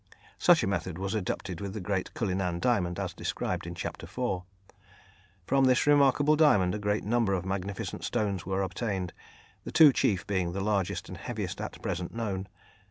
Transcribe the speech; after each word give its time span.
Such 0.39 0.63
a 0.63 0.67
method 0.67 0.97
was 0.97 1.13
adopted 1.13 1.61
with 1.61 1.75
the 1.75 1.79
great 1.79 2.15
Cullinan 2.15 2.59
diamond, 2.59 2.97
as 2.99 3.13
described 3.13 3.67
in 3.67 3.75
Chapter 3.75 4.05
IV. 4.07 4.41
From 5.45 5.65
this 5.65 5.85
remarkable 5.85 6.35
diamond 6.35 6.73
a 6.73 6.79
great 6.79 7.03
number 7.03 7.35
of 7.35 7.45
magnificent 7.45 8.03
stones 8.03 8.43
were 8.43 8.63
obtained, 8.63 9.13
the 9.63 9.71
two 9.71 9.93
chief 9.93 10.25
being 10.25 10.53
the 10.53 10.59
largest 10.61 11.07
and 11.07 11.19
heaviest 11.19 11.61
at 11.61 11.79
present 11.83 12.15
known. 12.15 12.47